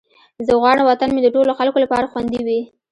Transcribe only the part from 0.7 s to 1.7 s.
وطن مې د ټولو